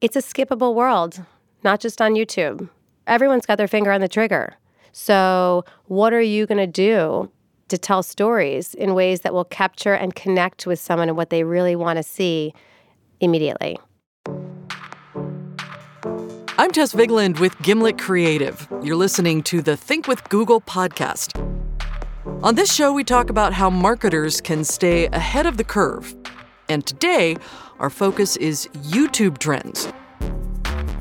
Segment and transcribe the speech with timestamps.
[0.00, 1.22] it's a skippable world,
[1.64, 2.68] not just on YouTube.
[3.06, 4.54] Everyone's got their finger on the trigger.
[4.92, 7.30] So, what are you going to do
[7.68, 11.44] to tell stories in ways that will capture and connect with someone and what they
[11.44, 12.52] really want to see
[13.20, 13.78] immediately?
[16.58, 18.66] I'm Tess Vigeland with Gimlet Creative.
[18.82, 21.42] You're listening to the Think with Google podcast.
[22.42, 26.14] On this show, we talk about how marketers can stay ahead of the curve.
[26.68, 27.36] And today,
[27.78, 29.92] our focus is YouTube trends.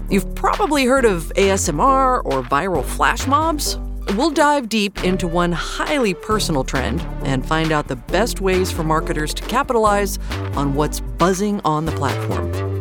[0.10, 3.78] You've probably heard of ASMR or viral flash mobs.
[4.16, 8.84] We'll dive deep into one highly personal trend and find out the best ways for
[8.84, 10.20] marketers to capitalize
[10.56, 12.76] on what's buzzing on the platform.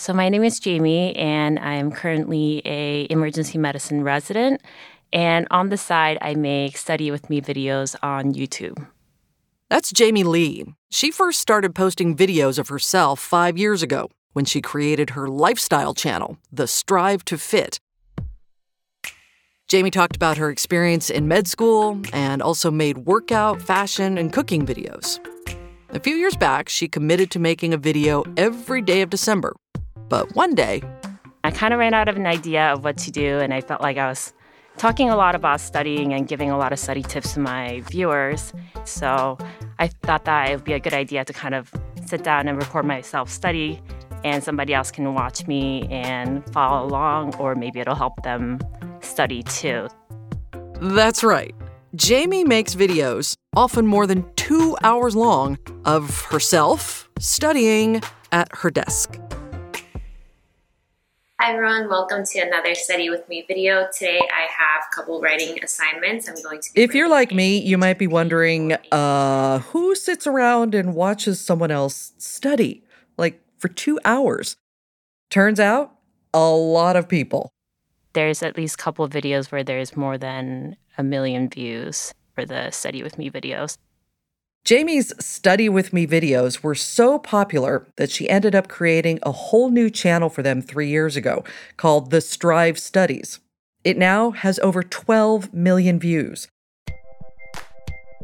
[0.00, 4.62] So my name is Jamie and I'm currently a emergency medicine resident
[5.12, 8.86] and on the side I make study with me videos on YouTube.
[9.68, 10.74] That's Jamie Lee.
[10.90, 15.94] She first started posting videos of herself 5 years ago when she created her lifestyle
[15.94, 17.78] channel, The Strive to Fit.
[19.68, 24.66] Jamie talked about her experience in med school and also made workout, fashion, and cooking
[24.66, 25.18] videos.
[25.90, 29.54] A few years back, she committed to making a video every day of December
[30.10, 30.82] but one day,
[31.44, 33.80] I kind of ran out of an idea of what to do, and I felt
[33.80, 34.34] like I was
[34.80, 38.54] talking a lot about studying and giving a lot of study tips to my viewers.
[38.84, 39.36] So
[39.78, 41.70] I thought that it would be a good idea to kind of
[42.06, 43.82] sit down and record myself study,
[44.24, 48.58] and somebody else can watch me and follow along, or maybe it'll help them
[49.02, 49.86] study too.
[50.80, 51.54] That's right.
[51.94, 58.00] Jamie makes videos, often more than two hours long, of herself studying
[58.32, 59.20] at her desk.
[61.42, 63.88] Hi everyone, welcome to another Study With Me video.
[63.96, 66.28] Today I have a couple writing assignments.
[66.28, 70.74] I'm going to If you're like me, you might be wondering, uh, who sits around
[70.74, 72.84] and watches someone else study?
[73.16, 74.58] Like for two hours.
[75.30, 75.94] Turns out,
[76.34, 77.48] a lot of people.
[78.12, 82.44] There's at least a couple of videos where there's more than a million views for
[82.44, 83.78] the Study With Me videos.
[84.64, 89.70] Jamie's Study With Me videos were so popular that she ended up creating a whole
[89.70, 91.42] new channel for them three years ago
[91.76, 93.40] called The Strive Studies.
[93.84, 96.48] It now has over 12 million views.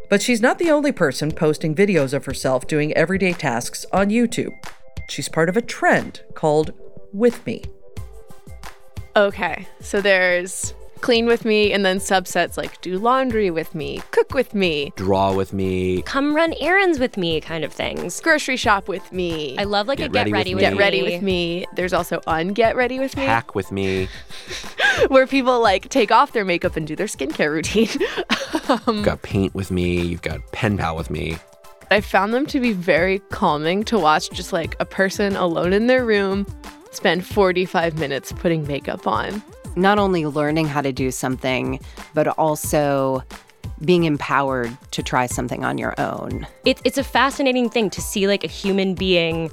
[0.08, 4.52] But she's not the only person posting videos of herself doing everyday tasks on YouTube.
[5.08, 6.72] She's part of a trend called
[7.12, 7.64] With Me.
[9.16, 10.74] Okay, so there's
[11.06, 15.32] clean with me, and then subsets like do laundry with me, cook with me, draw
[15.32, 19.56] with me, come run errands with me kind of things, grocery shop with me.
[19.56, 20.76] I love like get a get ready, ready with, with me.
[20.76, 21.64] Get ready with me.
[21.76, 23.22] There's also unget ready with me.
[23.22, 24.08] Hack with me.
[25.06, 27.88] Where people like take off their makeup and do their skincare routine.
[28.68, 31.38] um, you've got paint with me, you've got pen pal with me.
[31.88, 35.86] I found them to be very calming to watch just like a person alone in
[35.86, 36.46] their room
[36.90, 39.40] spend 45 minutes putting makeup on
[39.76, 41.80] not only learning how to do something,
[42.14, 43.22] but also
[43.84, 46.46] being empowered to try something on your own.
[46.64, 49.50] It, it's a fascinating thing to see like a human being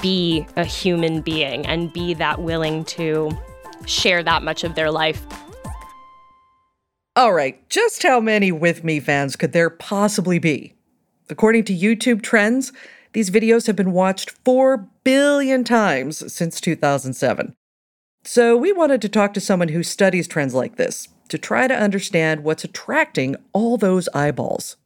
[0.00, 3.30] be a human being and be that willing to
[3.86, 5.24] share that much of their life.
[7.14, 10.74] All right, just how many With Me fans could there possibly be?
[11.30, 12.72] According to YouTube trends,
[13.12, 17.54] these videos have been watched 4 billion times since 2007.
[18.28, 21.74] So, we wanted to talk to someone who studies trends like this to try to
[21.74, 24.76] understand what's attracting all those eyeballs.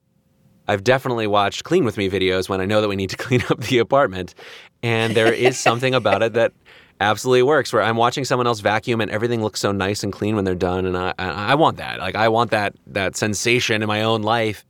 [0.68, 3.42] I've definitely watched clean with me videos when I know that we need to clean
[3.48, 4.34] up the apartment.
[4.82, 6.52] And there is something about it that
[7.00, 10.36] absolutely works where I'm watching someone else vacuum and everything looks so nice and clean
[10.36, 10.84] when they're done.
[10.84, 11.98] And I, I want that.
[11.98, 14.66] Like, I want that, that sensation in my own life.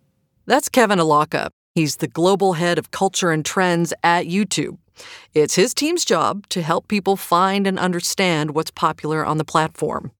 [0.46, 1.50] That's Kevin Allocca.
[1.74, 4.78] He's the global head of culture and trends at YouTube.
[5.34, 10.12] It's his team's job to help people find and understand what's popular on the platform.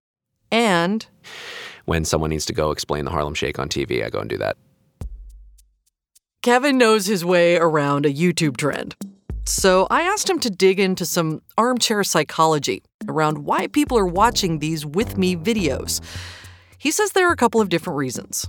[0.50, 1.06] And
[1.84, 4.38] when someone needs to go explain the Harlem Shake on TV, I go and do
[4.38, 4.56] that.
[6.42, 8.96] Kevin knows his way around a YouTube trend.
[9.44, 14.58] So I asked him to dig into some armchair psychology around why people are watching
[14.58, 16.00] these with me videos.
[16.78, 18.46] He says there are a couple of different reasons.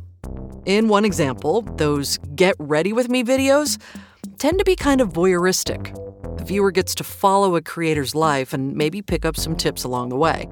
[0.66, 3.78] In one example, those get ready with me videos
[4.42, 5.96] tend to be kind of voyeuristic.
[6.40, 10.10] The viewer gets to follow a creator's life and maybe pick up some tips along
[10.10, 10.50] the way.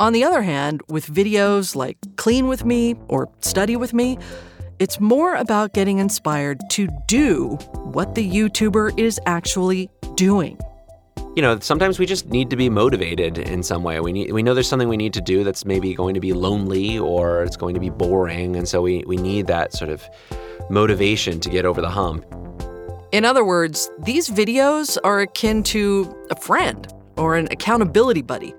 [0.00, 4.18] On the other hand, with videos like Clean with Me or Study with Me,
[4.80, 7.50] it's more about getting inspired to do
[7.92, 10.58] what the YouTuber is actually doing.
[11.36, 14.00] You know, sometimes we just need to be motivated in some way.
[14.00, 16.32] We need we know there's something we need to do that's maybe going to be
[16.32, 20.02] lonely or it's going to be boring, and so we, we need that sort of
[20.70, 22.24] motivation to get over the hump.
[23.16, 26.86] In other words, these videos are akin to a friend
[27.16, 28.52] or an accountability buddy.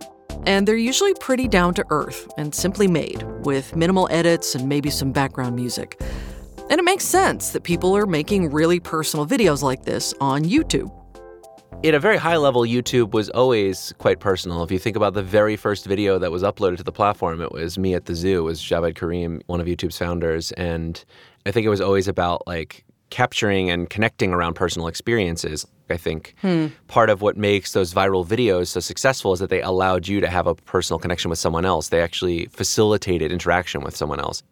[0.48, 4.89] And they're usually pretty down to earth and simply made, with minimal edits and maybe
[4.89, 6.01] some background music.
[6.71, 10.92] And it makes sense that people are making really personal videos like this on YouTube.
[11.83, 14.63] At a very high level, YouTube was always quite personal.
[14.63, 17.51] If you think about the very first video that was uploaded to the platform, it
[17.51, 20.51] was me at the zoo, it was Jawed Karim, one of YouTube's founders.
[20.54, 21.06] And
[21.45, 25.65] I think it was always about like capturing and connecting around personal experiences.
[25.89, 26.68] I think hmm.
[26.88, 30.30] part of what makes those viral videos so successful is that they allowed you to
[30.30, 31.89] have a personal connection with someone else.
[31.89, 34.44] They actually facilitated interaction with someone else.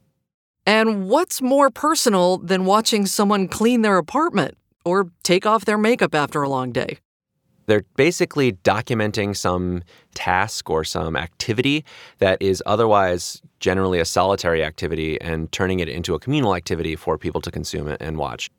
[0.65, 6.15] And what's more personal than watching someone clean their apartment or take off their makeup
[6.15, 6.99] after a long day?
[7.67, 11.83] They're basically documenting some task or some activity
[12.19, 17.17] that is otherwise generally a solitary activity and turning it into a communal activity for
[17.17, 18.51] people to consume and watch.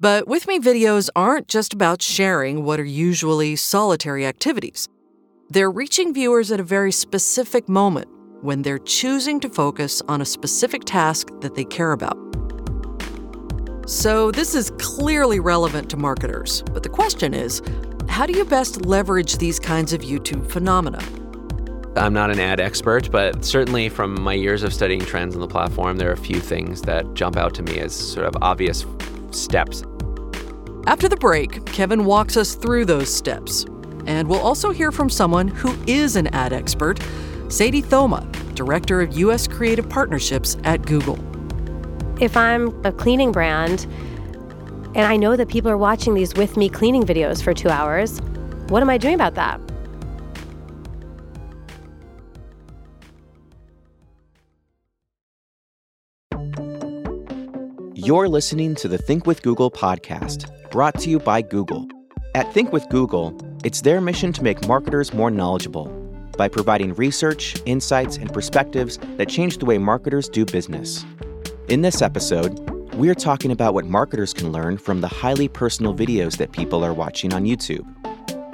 [0.00, 4.88] But With Me videos aren't just about sharing what are usually solitary activities.
[5.50, 8.08] They're reaching viewers at a very specific moment
[8.40, 12.16] when they're choosing to focus on a specific task that they care about.
[13.86, 17.60] So, this is clearly relevant to marketers, but the question is
[18.08, 21.02] how do you best leverage these kinds of YouTube phenomena?
[21.96, 25.48] I'm not an ad expert, but certainly from my years of studying trends on the
[25.48, 28.86] platform, there are a few things that jump out to me as sort of obvious
[29.30, 29.82] steps.
[30.86, 33.66] After the break, Kevin walks us through those steps.
[34.06, 36.98] And we'll also hear from someone who is an ad expert,
[37.48, 39.46] Sadie Thoma, Director of U.S.
[39.46, 41.18] Creative Partnerships at Google.
[42.20, 43.86] If I'm a cleaning brand
[44.94, 48.20] and I know that people are watching these with me cleaning videos for two hours,
[48.68, 49.60] what am I doing about that?
[58.08, 61.86] You're listening to the Think with Google podcast, brought to you by Google.
[62.34, 65.88] At Think with Google, it's their mission to make marketers more knowledgeable
[66.38, 71.04] by providing research, insights, and perspectives that change the way marketers do business.
[71.68, 72.58] In this episode,
[72.94, 76.94] we're talking about what marketers can learn from the highly personal videos that people are
[76.94, 77.84] watching on YouTube.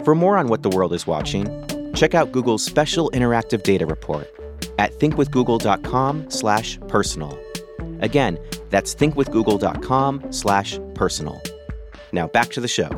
[0.04, 1.46] For more on what the world is watching,
[1.94, 4.28] check out Google's special interactive data report
[4.80, 7.38] at thinkwithgoogle.com/personal.
[8.00, 8.38] Again,
[8.74, 11.40] that's thinkwithgoogle.com slash personal.
[12.12, 12.88] Now back to the show.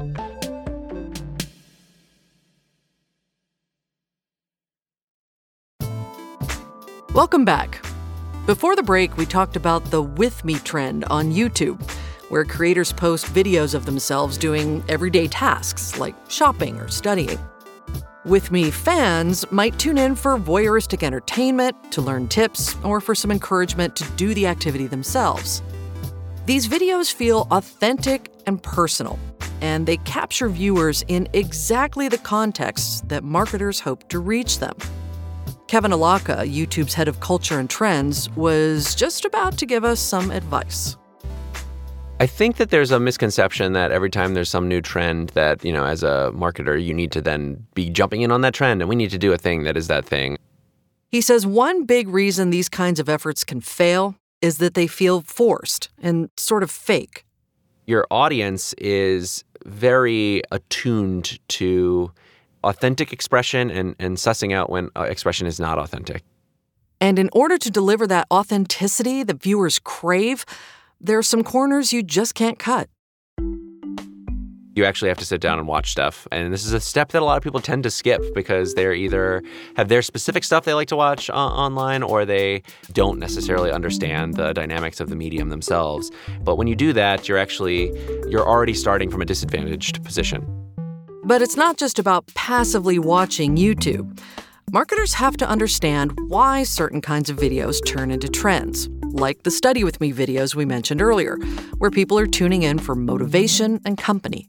[7.12, 7.84] Welcome back.
[8.46, 11.82] Before the break, we talked about the With Me trend on YouTube,
[12.30, 17.38] where creators post videos of themselves doing everyday tasks like shopping or studying.
[18.26, 23.30] With Me fans might tune in for voyeuristic entertainment, to learn tips, or for some
[23.30, 25.62] encouragement to do the activity themselves.
[26.44, 29.16] These videos feel authentic and personal,
[29.60, 34.74] and they capture viewers in exactly the contexts that marketers hope to reach them.
[35.68, 40.32] Kevin Allocca, YouTube's head of culture and trends, was just about to give us some
[40.32, 40.96] advice.
[42.18, 45.72] I think that there's a misconception that every time there's some new trend that, you
[45.72, 48.88] know, as a marketer, you need to then be jumping in on that trend and
[48.88, 50.38] we need to do a thing that is that thing.
[51.10, 55.20] He says one big reason these kinds of efforts can fail is that they feel
[55.20, 57.26] forced and sort of fake.
[57.86, 62.10] Your audience is very attuned to
[62.64, 66.22] authentic expression and, and sussing out when uh, expression is not authentic.
[66.98, 70.46] And in order to deliver that authenticity that viewers crave,
[71.00, 72.88] there are some corners you just can't cut.
[74.74, 76.28] You actually have to sit down and watch stuff.
[76.30, 78.92] And this is a step that a lot of people tend to skip because they're
[78.92, 79.42] either
[79.76, 82.62] have their specific stuff they like to watch uh, online or they
[82.92, 86.10] don't necessarily understand the dynamics of the medium themselves.
[86.42, 87.90] But when you do that, you're actually
[88.28, 90.44] you're already starting from a disadvantaged position.
[91.24, 94.20] But it's not just about passively watching YouTube.
[94.72, 99.82] Marketers have to understand why certain kinds of videos turn into trends, like the Study
[99.82, 101.36] With Me videos we mentioned earlier,
[101.78, 104.48] where people are tuning in for motivation and company.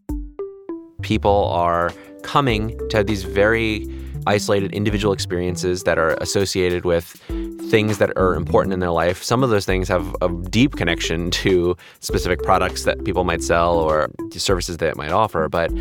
[1.01, 1.93] People are
[2.23, 3.87] coming to have these very
[4.25, 7.21] isolated individual experiences that are associated with
[7.69, 9.23] things that are important in their life.
[9.23, 13.77] Some of those things have a deep connection to specific products that people might sell
[13.77, 15.49] or services that it might offer.
[15.49, 15.71] But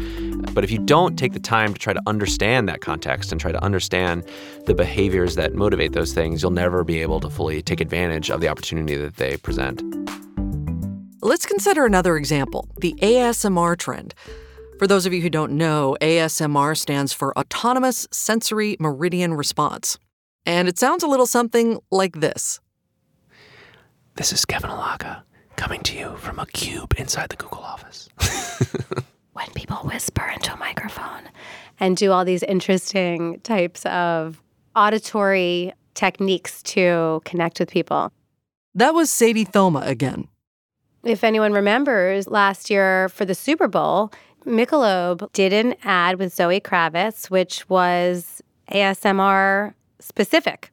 [0.55, 3.53] but if you don't take the time to try to understand that context and try
[3.53, 4.25] to understand
[4.67, 8.41] the behaviors that motivate those things, you'll never be able to fully take advantage of
[8.41, 9.83] the opportunity that they present.
[11.23, 14.15] Let's consider another example the ASMR trend.
[14.79, 19.99] For those of you who don't know, ASMR stands for Autonomous Sensory Meridian Response.
[20.47, 22.61] And it sounds a little something like this.
[24.15, 25.23] This is Kevin Allocca
[25.57, 28.09] coming to you from a cube inside the Google office.
[29.33, 31.29] when people whisper into a microphone
[31.79, 34.43] and do all these interesting types of
[34.75, 38.13] auditory techniques to connect with people.
[38.75, 40.29] That was Sadie Thoma again.
[41.05, 44.13] If anyone remembers last year for the Super Bowl,
[44.47, 50.71] Michelob did an ad with Zoe Kravitz, which was ASMR specific.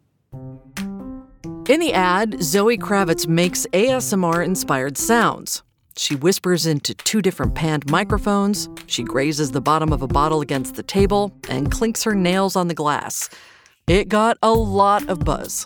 [1.69, 5.63] In the ad, Zoe Kravitz makes ASMR inspired sounds.
[5.95, 10.75] She whispers into two different panned microphones, she grazes the bottom of a bottle against
[10.75, 13.29] the table, and clinks her nails on the glass.
[13.87, 15.65] It got a lot of buzz.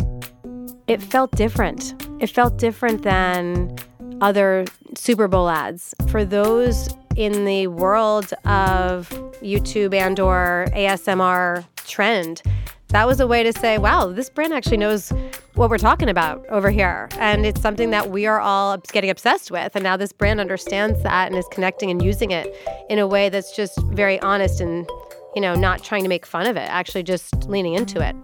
[0.88, 1.96] It felt different.
[2.20, 3.76] It felt different than
[4.22, 5.94] other Super Bowl ads.
[6.10, 9.10] For those in the world of
[9.42, 12.42] YouTube and or ASMR trend,
[12.90, 15.12] that was a way to say, wow, this brand actually knows
[15.56, 17.10] what we're talking about over here.
[17.20, 19.76] And it's something that we are all getting obsessed with.
[19.76, 22.56] And now this brand understands that and is connecting and using it
[22.90, 24.90] in a way that's just very honest and,
[25.36, 28.16] you know, not trying to make fun of it, actually just leaning into it.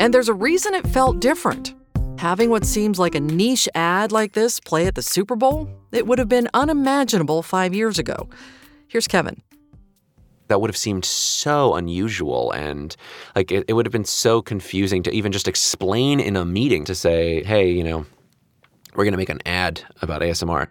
[0.00, 1.74] And there's a reason it felt different.
[2.18, 6.06] Having what seems like a niche ad like this play at the Super Bowl, it
[6.06, 8.28] would have been unimaginable five years ago.
[8.88, 9.40] Here's Kevin
[10.48, 12.96] that would have seemed so unusual and
[13.34, 16.84] like it, it would have been so confusing to even just explain in a meeting
[16.84, 18.04] to say, hey, you know,
[18.94, 20.68] we're going to make an ad about ASMR.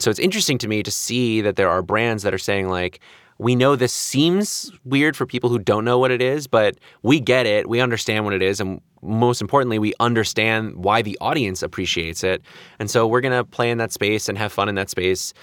[0.00, 3.00] So it's interesting to me to see that there are brands that are saying like,
[3.38, 7.18] we know this seems weird for people who don't know what it is, but we
[7.18, 7.68] get it.
[7.68, 8.60] We understand what it is.
[8.60, 12.42] And most importantly, we understand why the audience appreciates it.
[12.78, 15.34] And so we're going to play in that space and have fun in that space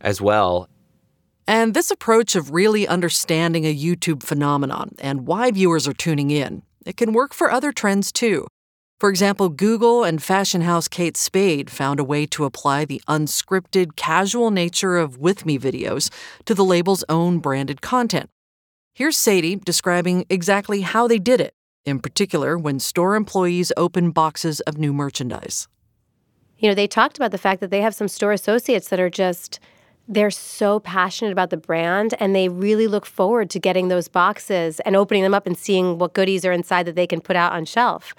[0.00, 0.68] as well.
[1.48, 6.62] And this approach of really understanding a YouTube phenomenon and why viewers are tuning in,
[6.84, 8.46] it can work for other trends too.
[8.98, 13.94] For example, Google and fashion house Kate Spade found a way to apply the unscripted,
[13.94, 16.10] casual nature of With Me videos
[16.46, 18.30] to the label's own branded content.
[18.94, 21.52] Here's Sadie describing exactly how they did it,
[21.84, 25.68] in particular when store employees open boxes of new merchandise.
[26.58, 29.10] You know, they talked about the fact that they have some store associates that are
[29.10, 29.60] just
[30.08, 34.80] they're so passionate about the brand and they really look forward to getting those boxes
[34.80, 37.52] and opening them up and seeing what goodies are inside that they can put out
[37.52, 38.14] on shelf.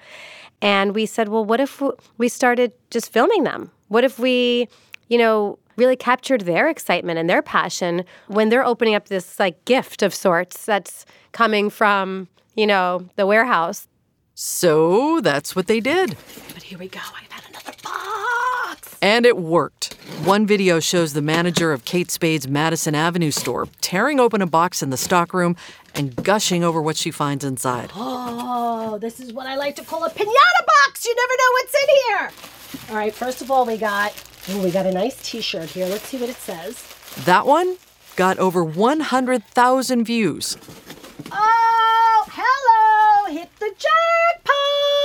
[0.60, 1.82] And we said, well, what if
[2.18, 3.70] we started just filming them?
[3.88, 4.68] What if we,
[5.08, 9.64] you know, really captured their excitement and their passion when they're opening up this like
[9.64, 13.86] gift of sorts that's coming from, you know, the warehouse?
[14.34, 16.16] So that's what they did.
[16.54, 17.00] But here we go.
[17.00, 17.27] I've had another box.
[19.00, 19.94] And it worked.
[20.24, 24.82] One video shows the manager of Kate Spade's Madison Avenue store tearing open a box
[24.82, 25.56] in the stockroom
[25.94, 27.92] and gushing over what she finds inside.
[27.94, 31.06] Oh, this is what I like to call a pinata box.
[31.06, 32.30] You never know what's in here.
[32.90, 34.12] All right, first of all, we got
[34.50, 35.86] oh, we got a nice T-shirt here.
[35.86, 36.82] Let's see what it says.
[37.24, 37.76] That one
[38.16, 40.56] got over 100,000 views.
[41.30, 43.32] Oh, hello!
[43.32, 44.97] Hit the jackpot!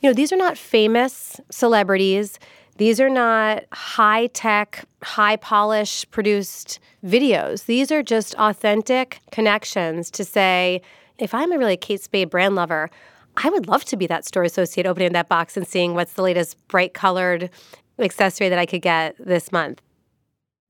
[0.00, 2.38] You know, these are not famous celebrities.
[2.78, 7.66] These are not high tech, high polish produced videos.
[7.66, 10.80] These are just authentic connections to say,
[11.18, 12.88] if I'm a really Kate Spade brand lover,
[13.36, 16.22] I would love to be that store associate opening that box and seeing what's the
[16.22, 17.50] latest bright colored
[17.98, 19.82] accessory that I could get this month.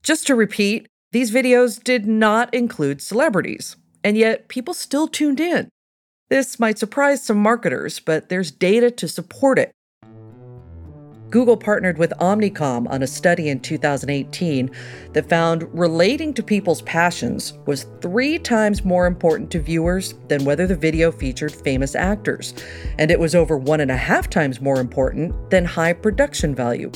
[0.02, 5.68] Just to repeat, these videos did not include celebrities, and yet people still tuned in.
[6.30, 9.72] This might surprise some marketers, but there's data to support it.
[11.28, 14.70] Google partnered with Omnicom on a study in 2018
[15.12, 20.68] that found relating to people's passions was three times more important to viewers than whether
[20.68, 22.54] the video featured famous actors,
[22.98, 26.92] and it was over one and a half times more important than high production value.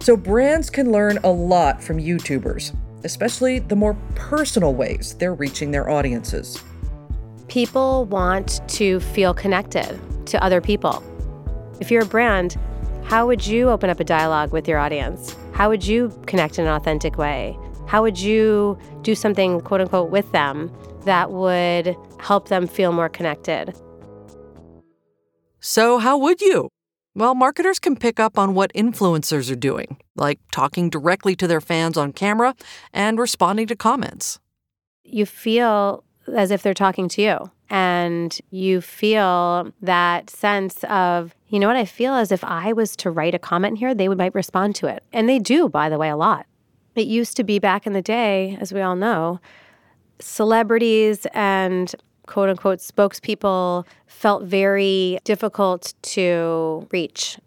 [0.00, 5.70] So, brands can learn a lot from YouTubers, especially the more personal ways they're reaching
[5.70, 6.62] their audiences.
[7.48, 11.02] People want to feel connected to other people.
[11.80, 12.56] If you're a brand,
[13.04, 15.34] how would you open up a dialogue with your audience?
[15.54, 17.58] How would you connect in an authentic way?
[17.86, 20.70] How would you do something, quote unquote, with them
[21.06, 23.74] that would help them feel more connected?
[25.58, 26.68] So, how would you?
[27.14, 31.62] Well, marketers can pick up on what influencers are doing, like talking directly to their
[31.62, 32.54] fans on camera
[32.92, 34.38] and responding to comments.
[35.02, 36.04] You feel
[36.36, 37.50] as if they're talking to you.
[37.70, 42.96] And you feel that sense of you know what i feel as if i was
[42.96, 45.02] to write a comment here they would might respond to it.
[45.12, 46.46] And they do by the way a lot.
[46.94, 49.40] It used to be back in the day as we all know
[50.20, 51.94] celebrities and
[52.26, 57.38] quote unquote spokespeople felt very difficult to reach.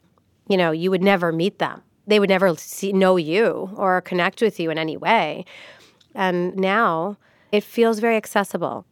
[0.47, 1.81] You know you would never meet them.
[2.07, 5.45] They would never see, know you or connect with you in any way.
[6.15, 7.17] And now
[7.51, 8.85] it feels very accessible.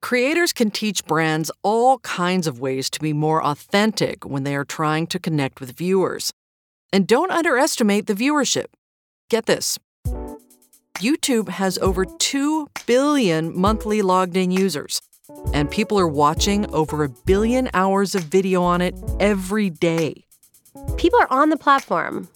[0.00, 4.64] Creators can teach brands all kinds of ways to be more authentic when they are
[4.64, 6.32] trying to connect with viewers.
[6.92, 8.66] And don't underestimate the viewership.
[9.28, 9.78] Get this
[10.98, 15.00] YouTube has over 2 billion monthly logged in users,
[15.52, 20.24] and people are watching over a billion hours of video on it every day.
[20.96, 22.28] People are on the platform.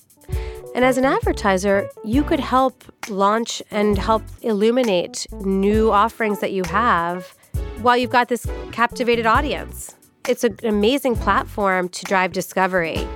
[0.75, 6.65] And as an advertiser, you could help launch and help illuminate new offerings that you
[6.65, 7.35] have
[7.83, 9.95] while you've got this captivated audience.
[10.27, 13.07] It's an amazing platform to drive discovery.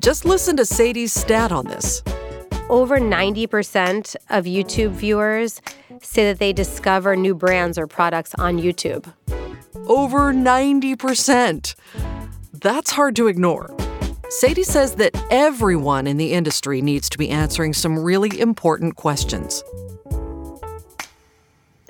[0.00, 2.02] Just listen to Sadie's stat on this.
[2.70, 5.60] Over 90% of YouTube viewers
[6.00, 9.12] say that they discover new brands or products on YouTube.
[9.86, 11.74] Over 90%.
[12.54, 13.81] That's hard to ignore.
[14.32, 19.62] Sadie says that everyone in the industry needs to be answering some really important questions.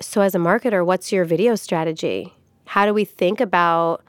[0.01, 2.33] So, as a marketer, what's your video strategy?
[2.65, 4.03] How do we think about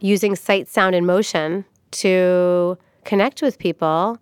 [0.00, 4.16] using sight, sound, and motion to connect with people,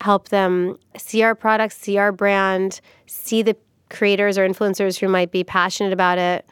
[0.00, 3.56] help them see our products, see our brand, see the
[3.90, 6.46] creators or influencers who might be passionate about it?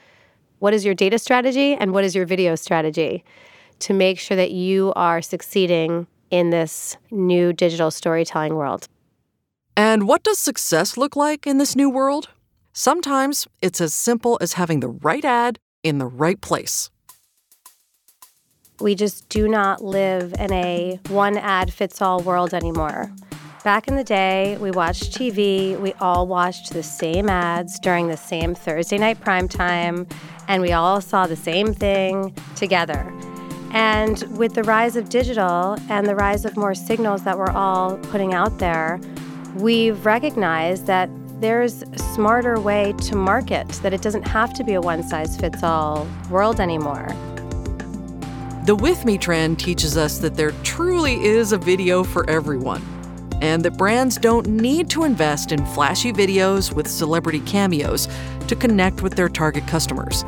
[0.58, 3.24] What is your data strategy and what is your video strategy
[3.78, 8.88] to make sure that you are succeeding in this new digital storytelling world?
[9.76, 12.28] And what does success look like in this new world?
[12.72, 16.90] Sometimes it's as simple as having the right ad in the right place.
[18.80, 23.12] We just do not live in a one ad fits all world anymore.
[23.62, 28.16] Back in the day, we watched TV, we all watched the same ads during the
[28.16, 30.06] same Thursday night prime time,
[30.48, 33.12] and we all saw the same thing together.
[33.72, 37.96] And with the rise of digital and the rise of more signals that we're all
[37.98, 39.00] putting out there,
[39.54, 41.08] we've recognized that
[41.40, 45.36] there's a smarter way to market, that it doesn't have to be a one size
[45.36, 47.08] fits all world anymore.
[48.66, 52.82] The With Me trend teaches us that there truly is a video for everyone,
[53.40, 58.06] and that brands don't need to invest in flashy videos with celebrity cameos
[58.48, 60.24] to connect with their target customers.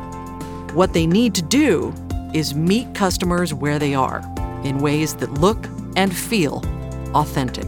[0.73, 1.93] What they need to do
[2.33, 4.21] is meet customers where they are
[4.63, 6.63] in ways that look and feel
[7.13, 7.67] authentic.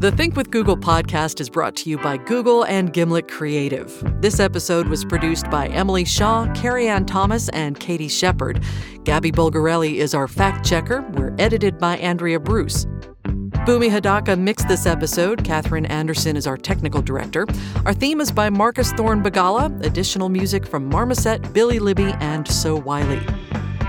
[0.00, 4.00] The Think with Google podcast is brought to you by Google and Gimlet Creative.
[4.20, 8.62] This episode was produced by Emily Shaw, Carrie Ann Thomas, and Katie Shepard.
[9.02, 11.02] Gabby Bulgarelli is our fact checker.
[11.14, 12.86] We're edited by Andrea Bruce.
[13.68, 15.44] Bumi Hadaka mixed this episode.
[15.44, 17.46] Catherine Anderson is our technical director.
[17.84, 19.84] Our theme is by Marcus Thorne Bagala.
[19.84, 23.20] Additional music from Marmoset, Billy Libby, and So Wiley.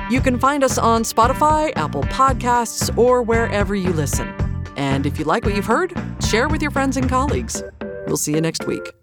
[0.10, 4.28] You can find us on Spotify, Apple Podcasts, or wherever you listen.
[4.76, 5.94] And if you like what you've heard,
[6.28, 7.64] share with your friends and colleagues.
[8.06, 8.99] We'll see you next week.